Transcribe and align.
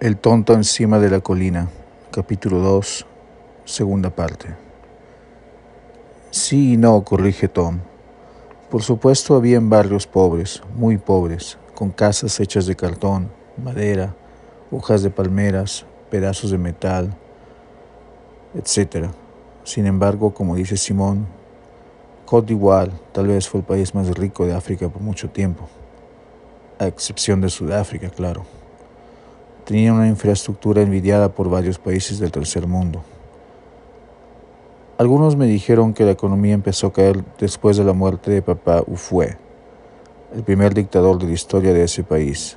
El 0.00 0.16
tonto 0.16 0.54
encima 0.54 0.98
de 0.98 1.10
la 1.10 1.20
colina, 1.20 1.68
capítulo 2.10 2.60
2, 2.60 3.04
segunda 3.66 4.08
parte. 4.08 4.48
Sí 6.30 6.72
y 6.72 6.76
no, 6.78 7.04
corrige 7.04 7.48
Tom. 7.48 7.80
Por 8.70 8.82
supuesto 8.82 9.36
habían 9.36 9.68
barrios 9.68 10.06
pobres, 10.06 10.62
muy 10.74 10.96
pobres, 10.96 11.58
con 11.74 11.90
casas 11.90 12.40
hechas 12.40 12.64
de 12.64 12.76
cartón, 12.76 13.28
madera, 13.62 14.14
hojas 14.70 15.02
de 15.02 15.10
palmeras, 15.10 15.84
pedazos 16.08 16.50
de 16.50 16.56
metal, 16.56 17.14
etc. 18.54 19.08
Sin 19.64 19.84
embargo, 19.84 20.32
como 20.32 20.56
dice 20.56 20.78
Simón, 20.78 21.26
Côte 22.24 22.46
d'Ivoire 22.46 22.92
tal 23.12 23.26
vez 23.26 23.46
fue 23.46 23.60
el 23.60 23.66
país 23.66 23.94
más 23.94 24.08
rico 24.16 24.46
de 24.46 24.54
África 24.54 24.88
por 24.88 25.02
mucho 25.02 25.28
tiempo, 25.28 25.68
a 26.78 26.86
excepción 26.86 27.42
de 27.42 27.50
Sudáfrica, 27.50 28.08
claro 28.08 28.59
tenía 29.70 29.92
una 29.92 30.08
infraestructura 30.08 30.82
envidiada 30.82 31.28
por 31.28 31.48
varios 31.48 31.78
países 31.78 32.18
del 32.18 32.32
tercer 32.32 32.66
mundo. 32.66 33.04
Algunos 34.98 35.36
me 35.36 35.46
dijeron 35.46 35.94
que 35.94 36.04
la 36.04 36.10
economía 36.10 36.54
empezó 36.54 36.88
a 36.88 36.92
caer 36.92 37.24
después 37.38 37.76
de 37.76 37.84
la 37.84 37.92
muerte 37.92 38.32
de 38.32 38.42
Papá 38.42 38.82
Ufue, 38.84 39.38
el 40.34 40.42
primer 40.42 40.74
dictador 40.74 41.20
de 41.20 41.28
la 41.28 41.34
historia 41.34 41.72
de 41.72 41.84
ese 41.84 42.02
país. 42.02 42.56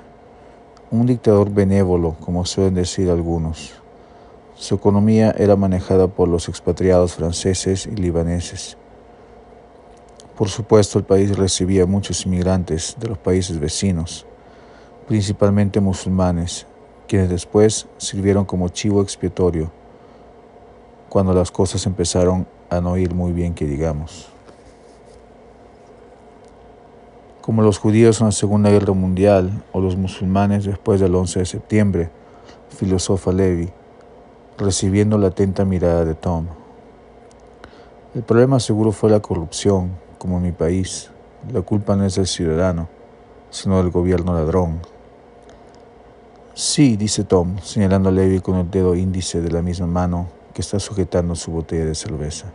Un 0.90 1.06
dictador 1.06 1.52
benévolo, 1.52 2.16
como 2.20 2.46
suelen 2.46 2.74
decir 2.74 3.12
algunos. 3.12 3.74
Su 4.56 4.74
economía 4.74 5.36
era 5.38 5.56
manejada 5.56 6.08
por 6.08 6.28
los 6.28 6.50
expatriados 6.50 7.14
franceses 7.14 7.86
y 7.86 7.92
libaneses. 7.92 8.76
Por 10.36 10.50
supuesto, 10.50 10.98
el 10.98 11.06
país 11.06 11.38
recibía 11.38 11.86
muchos 11.86 12.26
inmigrantes 12.26 12.96
de 13.00 13.10
los 13.10 13.20
países 13.20 13.60
vecinos, 13.60 14.26
principalmente 15.08 15.80
musulmanes, 15.80 16.66
quienes 17.08 17.30
después 17.30 17.88
sirvieron 17.98 18.46
como 18.46 18.70
chivo 18.70 19.02
expiatorio 19.02 19.72
cuando 21.14 21.32
las 21.32 21.52
cosas 21.52 21.86
empezaron 21.86 22.48
a 22.72 22.82
no 22.82 22.98
ir 22.98 23.14
muy 23.14 23.34
bien 23.34 23.54
que 23.54 23.66
digamos. 23.66 24.30
Como 27.42 27.62
los 27.62 27.78
judíos 27.78 28.20
en 28.20 28.26
la 28.28 28.32
Segunda 28.32 28.72
Guerra 28.72 28.94
Mundial 28.94 29.64
o 29.74 29.80
los 29.80 29.96
musulmanes 29.96 30.66
después 30.66 31.00
del 31.00 31.14
11 31.14 31.40
de 31.40 31.46
septiembre, 31.46 32.10
filosofa 32.70 33.32
Levi, 33.32 33.70
recibiendo 34.58 35.18
la 35.20 35.28
atenta 35.28 35.66
mirada 35.66 36.04
de 36.04 36.16
Tom. 36.16 36.48
El 38.16 38.24
problema 38.24 38.60
seguro 38.60 38.92
fue 38.92 39.12
la 39.12 39.20
corrupción, 39.20 39.92
como 40.18 40.38
en 40.38 40.44
mi 40.44 40.52
país. 40.52 41.12
La 41.52 41.62
culpa 41.62 41.96
no 41.96 42.06
es 42.06 42.16
del 42.16 42.26
ciudadano, 42.26 42.88
sino 43.50 43.78
del 43.78 43.92
gobierno 43.92 44.34
ladrón. 44.34 44.80
Sí, 46.56 46.98
dice 46.98 47.24
Tom, 47.24 47.58
señalando 47.64 48.10
a 48.10 48.12
Levi 48.12 48.40
con 48.40 48.58
el 48.58 48.70
dedo 48.70 48.94
índice 48.94 49.42
de 49.42 49.50
la 49.50 49.64
misma 49.64 49.88
mano 49.88 50.28
que 50.54 50.62
está 50.62 50.80
sujetando 50.80 51.34
su 51.34 51.50
botella 51.50 51.86
de 51.86 51.96
cerveza. 51.96 52.46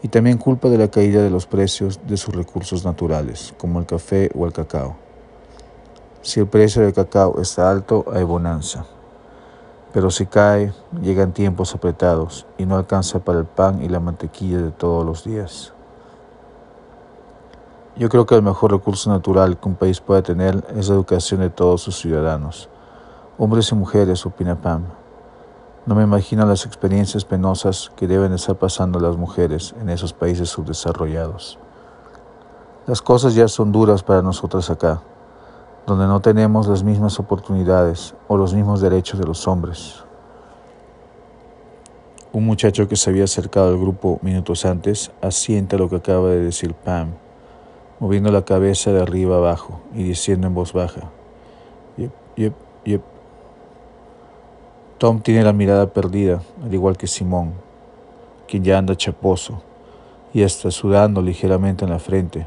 Y 0.00 0.06
también 0.06 0.38
culpa 0.38 0.68
de 0.68 0.78
la 0.78 0.86
caída 0.86 1.20
de 1.20 1.28
los 1.28 1.44
precios 1.44 1.98
de 2.06 2.16
sus 2.16 2.32
recursos 2.32 2.84
naturales, 2.84 3.52
como 3.58 3.80
el 3.80 3.86
café 3.86 4.30
o 4.32 4.46
el 4.46 4.52
cacao. 4.52 4.94
Si 6.22 6.38
el 6.38 6.46
precio 6.46 6.82
del 6.82 6.92
cacao 6.92 7.40
está 7.40 7.68
alto, 7.68 8.04
hay 8.12 8.22
bonanza. 8.22 8.86
Pero 9.92 10.12
si 10.12 10.26
cae, 10.26 10.72
llegan 11.02 11.32
tiempos 11.32 11.74
apretados 11.74 12.46
y 12.58 12.64
no 12.64 12.76
alcanza 12.76 13.18
para 13.18 13.40
el 13.40 13.46
pan 13.46 13.82
y 13.82 13.88
la 13.88 13.98
mantequilla 13.98 14.58
de 14.58 14.70
todos 14.70 15.04
los 15.04 15.24
días. 15.24 15.72
Yo 17.96 18.08
creo 18.08 18.24
que 18.24 18.36
el 18.36 18.42
mejor 18.42 18.70
recurso 18.70 19.10
natural 19.10 19.58
que 19.58 19.68
un 19.68 19.74
país 19.74 20.00
puede 20.00 20.22
tener 20.22 20.64
es 20.76 20.88
la 20.88 20.94
educación 20.94 21.40
de 21.40 21.50
todos 21.50 21.82
sus 21.82 21.98
ciudadanos 21.98 22.68
Hombres 23.42 23.72
y 23.72 23.74
mujeres, 23.74 24.26
opina 24.26 24.60
Pam. 24.60 24.82
No 25.86 25.94
me 25.94 26.02
imagino 26.02 26.44
las 26.44 26.66
experiencias 26.66 27.24
penosas 27.24 27.90
que 27.96 28.06
deben 28.06 28.34
estar 28.34 28.56
pasando 28.56 29.00
las 29.00 29.16
mujeres 29.16 29.74
en 29.80 29.88
esos 29.88 30.12
países 30.12 30.50
subdesarrollados. 30.50 31.58
Las 32.86 33.00
cosas 33.00 33.34
ya 33.34 33.48
son 33.48 33.72
duras 33.72 34.02
para 34.02 34.20
nosotras 34.20 34.68
acá, 34.68 35.00
donde 35.86 36.06
no 36.06 36.20
tenemos 36.20 36.68
las 36.68 36.82
mismas 36.82 37.18
oportunidades 37.18 38.14
o 38.28 38.36
los 38.36 38.52
mismos 38.52 38.82
derechos 38.82 39.18
de 39.18 39.24
los 39.24 39.48
hombres. 39.48 40.04
Un 42.34 42.44
muchacho 42.44 42.88
que 42.88 42.96
se 42.96 43.08
había 43.08 43.24
acercado 43.24 43.70
al 43.70 43.78
grupo 43.78 44.18
minutos 44.20 44.66
antes 44.66 45.12
asienta 45.22 45.78
lo 45.78 45.88
que 45.88 45.96
acaba 45.96 46.28
de 46.28 46.40
decir 46.40 46.74
Pam, 46.74 47.14
moviendo 48.00 48.30
la 48.30 48.44
cabeza 48.44 48.92
de 48.92 49.00
arriba 49.00 49.38
abajo 49.38 49.80
y 49.94 50.02
diciendo 50.02 50.46
en 50.46 50.52
voz 50.52 50.74
baja, 50.74 51.08
yep, 51.96 52.12
yep, 52.36 52.54
yep. 52.84 53.09
Tom 55.00 55.22
tiene 55.22 55.42
la 55.42 55.54
mirada 55.54 55.86
perdida, 55.86 56.42
al 56.62 56.74
igual 56.74 56.98
que 56.98 57.06
Simón, 57.06 57.54
quien 58.46 58.62
ya 58.62 58.76
anda 58.76 58.94
chaposo 58.94 59.62
y 60.34 60.42
está 60.42 60.70
sudando 60.70 61.22
ligeramente 61.22 61.86
en 61.86 61.90
la 61.90 61.98
frente, 61.98 62.46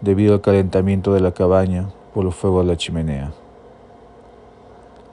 debido 0.00 0.34
al 0.34 0.40
calentamiento 0.40 1.14
de 1.14 1.20
la 1.20 1.30
cabaña 1.30 1.88
por 2.12 2.26
el 2.26 2.32
fuego 2.32 2.58
de 2.58 2.66
la 2.66 2.76
chimenea. 2.76 3.30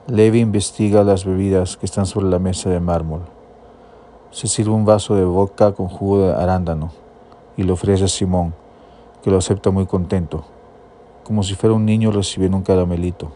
Levi 0.08 0.40
investiga 0.40 1.04
las 1.04 1.24
bebidas 1.24 1.76
que 1.76 1.86
están 1.86 2.06
sobre 2.06 2.26
la 2.26 2.40
mesa 2.40 2.68
de 2.68 2.80
mármol. 2.80 3.20
Se 4.32 4.48
sirve 4.48 4.72
un 4.72 4.84
vaso 4.84 5.14
de 5.14 5.22
vodka 5.22 5.70
con 5.70 5.86
jugo 5.86 6.26
de 6.26 6.34
arándano 6.34 6.90
y 7.56 7.62
lo 7.62 7.74
ofrece 7.74 8.02
a 8.02 8.08
Simón, 8.08 8.52
que 9.22 9.30
lo 9.30 9.38
acepta 9.38 9.70
muy 9.70 9.86
contento, 9.86 10.42
como 11.22 11.44
si 11.44 11.54
fuera 11.54 11.76
un 11.76 11.86
niño 11.86 12.10
recibiendo 12.10 12.56
un 12.56 12.64
caramelito. 12.64 13.30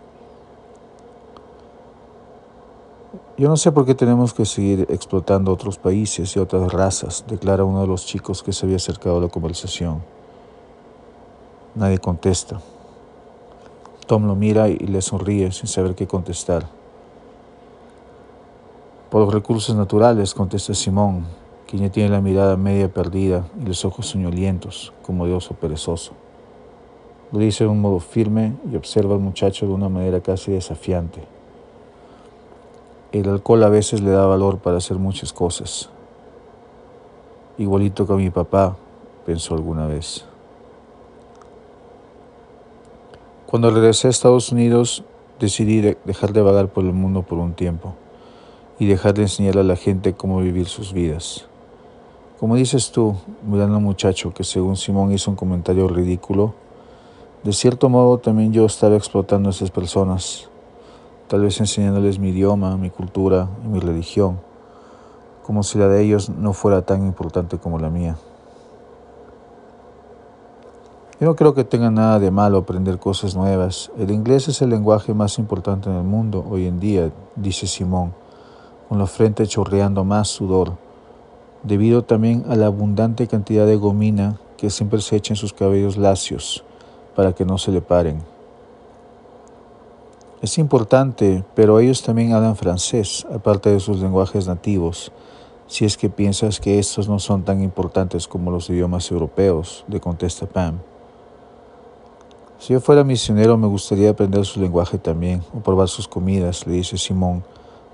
Yo 3.39 3.49
no 3.49 3.57
sé 3.57 3.73
por 3.73 3.87
qué 3.87 3.95
tenemos 3.95 4.35
que 4.35 4.45
seguir 4.45 4.87
explotando 4.91 5.53
otros 5.53 5.79
países 5.79 6.37
y 6.37 6.41
otras 6.41 6.73
razas, 6.73 7.25
declara 7.29 7.63
uno 7.65 7.81
de 7.81 7.87
los 7.87 8.05
chicos 8.07 8.43
que 8.43 8.53
se 8.53 8.67
había 8.67 8.77
acercado 8.77 9.19
a 9.19 9.21
la 9.21 9.29
conversación. 9.29 10.03
Nadie 11.75 11.99
contesta. 11.99 12.61
Tom 14.13 14.27
lo 14.27 14.35
mira 14.35 14.69
y 14.69 14.77
le 14.77 15.01
sonríe 15.01 15.51
sin 15.53 15.69
saber 15.69 15.95
qué 15.95 16.07
contestar. 16.07 16.67
Por 19.09 19.23
los 19.23 19.33
recursos 19.33 19.75
naturales, 19.75 20.35
contesta 20.35 20.75
Simón, 20.75 21.25
quien 21.67 21.85
ya 21.85 21.89
tiene 21.89 22.11
la 22.11 22.21
mirada 22.21 22.59
media 22.59 22.93
perdida 22.93 23.47
y 23.59 23.65
los 23.65 23.87
ojos 23.87 24.09
soñolientos, 24.09 24.93
como 25.01 25.25
de 25.25 25.33
oso 25.33 25.55
perezoso. 25.55 26.13
Lo 27.33 27.39
dice 27.39 27.65
de 27.65 27.71
un 27.71 27.81
modo 27.81 28.01
firme 28.01 28.53
y 28.71 28.77
observa 28.77 29.15
al 29.15 29.21
muchacho 29.23 29.67
de 29.67 29.73
una 29.73 29.89
manera 29.89 30.21
casi 30.21 30.53
desafiante. 30.53 31.25
El 33.13 33.31
alcohol 33.31 33.65
a 33.65 33.71
veces 33.71 34.03
le 34.03 34.11
da 34.11 34.27
valor 34.27 34.59
para 34.59 34.77
hacer 34.77 34.99
muchas 34.99 35.33
cosas. 35.33 35.89
Igualito 37.57 38.07
que 38.07 38.13
a 38.13 38.17
mi 38.17 38.29
papá, 38.29 38.77
pensó 39.25 39.55
alguna 39.55 39.87
vez. 39.87 40.27
Cuando 43.53 43.69
regresé 43.69 44.07
a 44.07 44.11
Estados 44.11 44.51
Unidos, 44.51 45.05
decidí 45.39 45.83
dejar 46.07 46.33
de 46.33 46.41
vagar 46.41 46.69
por 46.69 46.87
el 46.87 46.95
mundo 46.95 47.21
por 47.21 47.37
un 47.37 47.53
tiempo 47.53 47.93
y 48.79 48.87
dejar 48.87 49.13
de 49.13 49.25
enseñar 49.25 49.59
a 49.59 49.63
la 49.63 49.77
gente 49.77 50.15
cómo 50.15 50.41
vivir 50.41 50.69
sus 50.69 50.95
vidas. 50.95 51.45
Como 52.41 52.57
dices 52.57 52.93
tú, 52.93 53.15
mirando 53.47 53.79
muchacho 53.79 54.33
que 54.33 54.43
según 54.43 54.79
Simón 54.79 55.13
hizo 55.13 55.31
un 55.31 55.37
comentario 55.37 55.87
ridículo, 55.87 56.55
de 57.45 57.53
cierto 57.53 57.91
modo 57.91 58.17
también 58.17 58.55
yo 58.55 58.65
estaba 58.65 58.97
explotando 58.97 59.51
a 59.51 59.53
esas 59.53 59.71
personas, 59.71 60.49
tal 61.29 61.43
vez 61.43 61.61
enseñándoles 61.61 62.19
mi 62.19 62.31
idioma, 62.31 62.79
mi 62.79 62.89
cultura 62.89 63.51
y 63.67 63.69
mi 63.69 63.81
religión, 63.81 64.41
como 65.45 65.63
si 65.63 65.77
la 65.77 65.89
de 65.89 66.03
ellos 66.03 66.31
no 66.31 66.55
fuera 66.55 66.87
tan 66.87 67.07
importante 67.07 67.59
como 67.59 67.79
la 67.79 67.91
mía. 67.91 68.17
Yo 71.23 71.29
no 71.29 71.37
creo 71.37 71.55
que 71.55 71.63
tenga 71.63 71.89
nada 71.89 72.19
de 72.19 72.33
malo 72.33 72.59
aprender 72.59 72.99
cosas 72.99 73.37
nuevas. 73.37 73.93
El 73.97 74.11
inglés 74.11 74.49
es 74.49 74.61
el 74.61 74.71
lenguaje 74.71 75.15
más 75.15 75.39
importante 75.39 75.89
en 75.89 75.95
el 75.95 76.03
mundo 76.03 76.45
hoy 76.51 76.67
en 76.67 76.81
día, 76.81 77.13
dice 77.37 77.69
Simón, 77.69 78.13
con 78.89 78.99
la 78.99 79.07
frente 79.07 79.47
chorreando 79.47 80.03
más 80.03 80.27
sudor 80.27 80.73
debido 81.63 82.03
también 82.03 82.45
a 82.49 82.57
la 82.57 82.67
abundante 82.67 83.29
cantidad 83.29 83.67
de 83.69 83.77
gomina 83.77 84.41
que 84.57 84.69
siempre 84.69 85.01
se 85.01 85.15
echa 85.15 85.35
en 85.35 85.37
sus 85.37 85.53
cabellos 85.53 85.97
lacios 85.97 86.65
para 87.15 87.33
que 87.33 87.45
no 87.45 87.57
se 87.57 87.71
le 87.71 87.83
paren. 87.83 88.19
Es 90.41 90.59
importante, 90.59 91.45
pero 91.55 91.79
ellos 91.79 92.03
también 92.03 92.33
hablan 92.33 92.57
francés, 92.57 93.29
aparte 93.33 93.71
de 93.71 93.79
sus 93.79 94.01
lenguajes 94.01 94.49
nativos, 94.49 95.13
si 95.69 95.85
es 95.85 95.97
que 95.97 96.11
piensas 96.11 96.59
que 96.59 96.81
estos 96.81 97.09
no 97.09 97.21
son 97.21 97.45
tan 97.45 97.63
importantes 97.63 98.27
como 98.27 98.51
los 98.51 98.69
idiomas 98.69 99.09
europeos, 99.13 99.85
le 99.87 100.01
contesta 100.01 100.47
Pam. 100.47 100.81
Si 102.63 102.73
yo 102.73 102.81
fuera 102.81 103.03
misionero 103.03 103.57
me 103.57 103.67
gustaría 103.67 104.11
aprender 104.11 104.47
su 104.47 104.61
lenguaje 104.61 104.97
también, 104.97 105.43
o 105.53 105.59
probar 105.59 105.89
sus 105.89 106.07
comidas, 106.07 106.65
le 106.65 106.75
dice 106.75 106.97
Simón, 106.97 107.43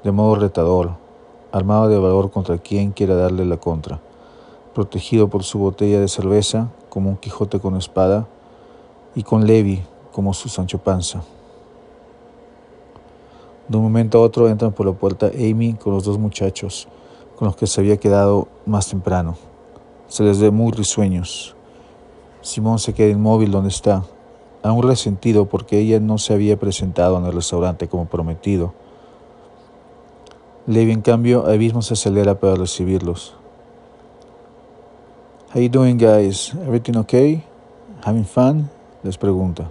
de 0.04 0.12
modo 0.12 0.34
retador, 0.34 0.90
armado 1.52 1.88
de 1.88 1.96
valor 1.96 2.30
contra 2.30 2.58
quien 2.58 2.90
quiera 2.90 3.14
darle 3.14 3.46
la 3.46 3.56
contra, 3.56 3.98
protegido 4.74 5.28
por 5.28 5.42
su 5.42 5.58
botella 5.58 6.00
de 6.00 6.08
cerveza 6.08 6.68
como 6.90 7.08
un 7.08 7.16
Quijote 7.16 7.60
con 7.60 7.76
espada 7.76 8.26
y 9.14 9.22
con 9.22 9.46
Levi 9.46 9.82
como 10.12 10.34
su 10.34 10.50
Sancho 10.50 10.76
Panza. 10.76 11.22
De 13.68 13.78
un 13.78 13.84
momento 13.84 14.18
a 14.18 14.20
otro 14.20 14.50
entran 14.50 14.72
por 14.72 14.84
la 14.84 14.92
puerta 14.92 15.30
Amy 15.34 15.78
con 15.82 15.94
los 15.94 16.04
dos 16.04 16.18
muchachos 16.18 16.88
con 17.38 17.46
los 17.46 17.56
que 17.56 17.66
se 17.66 17.80
había 17.80 17.96
quedado 17.96 18.48
más 18.66 18.86
temprano. 18.86 19.38
Se 20.08 20.24
les 20.24 20.38
ve 20.38 20.50
muy 20.50 20.72
risueños. 20.72 21.56
Simón 22.42 22.78
se 22.78 22.92
queda 22.92 23.08
inmóvil 23.08 23.50
donde 23.50 23.70
está, 23.70 24.04
aún 24.62 24.82
resentido 24.82 25.46
porque 25.46 25.78
ella 25.78 26.00
no 26.00 26.18
se 26.18 26.34
había 26.34 26.58
presentado 26.58 27.18
en 27.18 27.26
el 27.26 27.32
restaurante 27.32 27.88
como 27.88 28.06
prometido 28.06 28.72
Levi, 30.68 30.92
en 30.92 31.00
cambio, 31.00 31.46
ahí 31.46 31.58
mismo 31.58 31.80
se 31.80 31.94
acelera 31.94 32.38
para 32.38 32.54
recibirlos. 32.54 33.34
How 35.54 35.62
you 35.62 35.70
doing, 35.70 35.96
guys? 35.96 36.52
Everything 36.52 36.98
okay? 36.98 37.42
Having 38.04 38.26
fun? 38.26 38.70
Les 39.02 39.16
pregunta. 39.16 39.70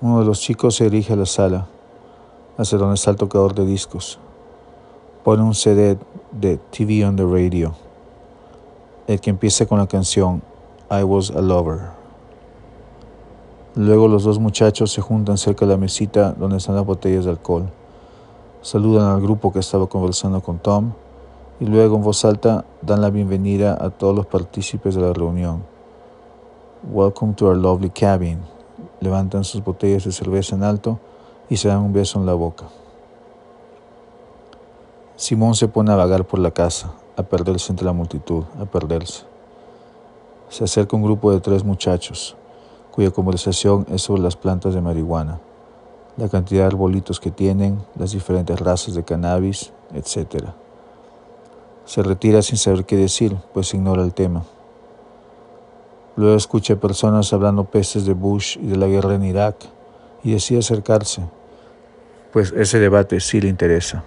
Uno 0.00 0.20
de 0.20 0.24
los 0.24 0.40
chicos 0.40 0.76
se 0.76 0.84
dirige 0.84 1.12
a 1.12 1.16
la 1.16 1.26
sala, 1.26 1.66
hacia 2.56 2.78
donde 2.78 2.94
está 2.94 3.10
el 3.10 3.18
tocador 3.18 3.54
de 3.54 3.66
discos. 3.66 4.18
Pone 5.22 5.42
un 5.42 5.54
CD 5.54 5.98
de 6.32 6.56
TV 6.56 7.04
on 7.04 7.16
the 7.16 7.24
Radio, 7.24 7.74
el 9.06 9.20
que 9.20 9.28
empieza 9.28 9.66
con 9.66 9.80
la 9.80 9.86
canción 9.86 10.40
I 10.90 11.02
Was 11.02 11.30
a 11.30 11.42
Lover. 11.42 11.99
Luego 13.76 14.08
los 14.08 14.24
dos 14.24 14.40
muchachos 14.40 14.90
se 14.90 15.00
juntan 15.00 15.38
cerca 15.38 15.64
de 15.64 15.70
la 15.70 15.78
mesita 15.78 16.32
donde 16.32 16.56
están 16.56 16.74
las 16.74 16.84
botellas 16.84 17.24
de 17.24 17.30
alcohol. 17.30 17.70
Saludan 18.62 19.06
al 19.08 19.20
grupo 19.20 19.52
que 19.52 19.60
estaba 19.60 19.86
conversando 19.86 20.40
con 20.40 20.58
Tom 20.58 20.90
y 21.60 21.66
luego 21.66 21.94
en 21.94 22.02
voz 22.02 22.24
alta 22.24 22.64
dan 22.82 23.00
la 23.00 23.10
bienvenida 23.10 23.78
a 23.80 23.90
todos 23.90 24.12
los 24.12 24.26
partícipes 24.26 24.96
de 24.96 25.02
la 25.02 25.12
reunión. 25.12 25.62
Welcome 26.92 27.34
to 27.34 27.46
our 27.46 27.56
lovely 27.56 27.90
cabin. 27.90 28.40
Levantan 28.98 29.44
sus 29.44 29.62
botellas 29.62 30.04
de 30.04 30.10
cerveza 30.10 30.56
en 30.56 30.64
alto 30.64 30.98
y 31.48 31.56
se 31.56 31.68
dan 31.68 31.78
un 31.78 31.92
beso 31.92 32.18
en 32.18 32.26
la 32.26 32.34
boca. 32.34 32.66
Simón 35.14 35.54
se 35.54 35.68
pone 35.68 35.92
a 35.92 35.96
vagar 35.96 36.26
por 36.26 36.40
la 36.40 36.50
casa, 36.50 36.92
a 37.16 37.22
perderse 37.22 37.70
entre 37.70 37.86
la 37.86 37.92
multitud, 37.92 38.42
a 38.60 38.64
perderse. 38.64 39.22
Se 40.48 40.64
acerca 40.64 40.96
un 40.96 41.04
grupo 41.04 41.30
de 41.30 41.38
tres 41.38 41.62
muchachos, 41.62 42.36
cuya 43.00 43.12
conversación 43.12 43.86
es 43.90 44.02
sobre 44.02 44.20
las 44.20 44.36
plantas 44.36 44.74
de 44.74 44.82
marihuana 44.82 45.40
la 46.20 46.28
cantidad 46.28 46.62
de 46.62 46.66
arbolitos 46.66 47.18
que 47.18 47.30
tienen, 47.30 47.82
las 47.98 48.12
diferentes 48.12 48.60
razas 48.60 48.94
de 48.94 49.04
cannabis, 49.04 49.72
etc. 49.94 50.50
Se 51.86 52.02
retira 52.02 52.42
sin 52.42 52.58
saber 52.58 52.84
qué 52.84 52.96
decir, 52.96 53.36
pues 53.54 53.72
ignora 53.72 54.02
el 54.02 54.12
tema. 54.12 54.44
Luego 56.16 56.36
escucha 56.36 56.76
personas 56.76 57.32
hablando 57.32 57.64
pestes 57.64 58.04
de 58.04 58.12
Bush 58.12 58.58
y 58.60 58.66
de 58.66 58.76
la 58.76 58.86
guerra 58.86 59.14
en 59.14 59.24
Irak 59.24 59.56
y 60.22 60.32
decide 60.32 60.58
acercarse, 60.58 61.22
pues 62.34 62.52
ese 62.52 62.78
debate 62.78 63.18
sí 63.20 63.40
le 63.40 63.48
interesa. 63.48 64.04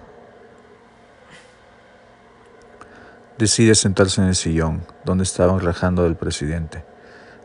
Decide 3.38 3.74
sentarse 3.74 4.20
en 4.20 4.28
el 4.28 4.36
sillón, 4.36 4.86
donde 5.04 5.24
estaban 5.24 5.58
rajando 5.58 6.04
del 6.04 6.14
presidente, 6.14 6.84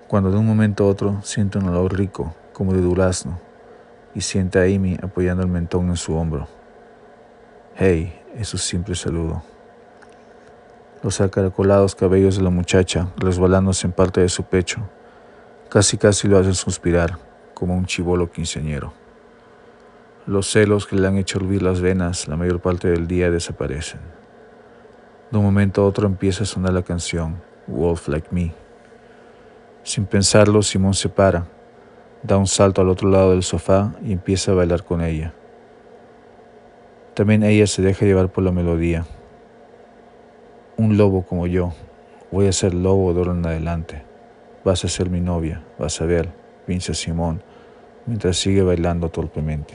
cuando 0.10 0.32
de 0.32 0.38
un 0.38 0.46
momento 0.48 0.84
a 0.84 0.88
otro 0.88 1.22
siente 1.22 1.60
un 1.60 1.70
olor 1.70 1.96
rico, 1.96 2.34
como 2.52 2.74
de 2.74 2.82
durazno, 2.82 3.40
y 4.16 4.22
siente 4.22 4.58
a 4.58 4.64
Amy 4.64 4.98
apoyando 5.04 5.44
el 5.44 5.50
mentón 5.50 5.88
en 5.90 5.98
su 5.98 6.16
hombro. 6.16 6.48
Hey, 7.76 8.20
es 8.36 8.48
su 8.48 8.58
simple 8.58 8.96
saludo. 8.96 9.44
Los 11.04 11.22
acaracolados 11.22 11.94
cabellos 11.94 12.38
de 12.38 12.42
la 12.42 12.50
muchacha 12.50 13.10
resbalándose 13.18 13.86
en 13.86 13.94
parte 13.94 14.20
de 14.20 14.30
su 14.30 14.44
pecho, 14.46 14.82
casi 15.70 15.96
casi 15.96 16.28
lo 16.28 16.40
hacen 16.40 16.56
suspirar, 16.56 17.20
como 17.54 17.78
un 17.78 17.86
chivolo 17.86 18.32
quinceañero. 18.32 18.94
Los 20.26 20.50
celos 20.50 20.88
que 20.88 20.96
le 20.96 21.08
han 21.08 21.18
hecho 21.18 21.38
hervir 21.38 21.62
las 21.62 21.82
venas 21.82 22.28
la 22.28 22.36
mayor 22.36 22.62
parte 22.62 22.88
del 22.88 23.06
día 23.06 23.30
desaparecen. 23.30 24.00
De 25.30 25.38
un 25.38 25.44
momento 25.44 25.84
a 25.84 25.86
otro 25.86 26.08
empieza 26.08 26.46
a 26.46 26.48
sonar 26.48 26.74
la 26.74 26.82
canción 26.82 27.40
Wolf 27.68 28.08
Like 28.08 28.30
Me. 28.32 28.69
Sin 29.90 30.06
pensarlo, 30.06 30.62
Simón 30.62 30.94
se 30.94 31.10
para 31.10 31.48
Da 32.22 32.38
un 32.38 32.46
salto 32.46 32.80
al 32.80 32.90
otro 32.90 33.10
lado 33.10 33.32
del 33.32 33.42
sofá 33.42 33.96
y 34.06 34.12
empieza 34.12 34.52
a 34.52 34.54
bailar 34.54 34.84
con 34.84 35.02
ella. 35.02 35.34
También 37.16 37.42
ella 37.42 37.66
se 37.66 37.82
deja 37.82 38.06
llevar 38.06 38.30
por 38.30 38.44
la 38.44 38.52
melodía. 38.52 39.08
Un 40.78 40.96
lobo 40.96 41.24
como 41.24 41.48
yo, 41.48 41.74
voy 42.32 42.46
a 42.46 42.52
ser 42.52 42.76
lobo 42.76 43.16
de 43.16 43.32
en 43.32 43.44
adelante. 43.44 44.04
Vas 44.64 44.86
a 44.86 44.90
ser 44.90 45.10
mi 45.10 45.22
novia, 45.22 45.64
vas 45.80 46.00
a 46.02 46.06
ver, 46.06 46.30
pincha 46.68 46.94
Simón, 46.94 47.42
mientras 48.06 48.38
sigue 48.38 48.62
bailando 48.62 49.10
torpemente. 49.10 49.74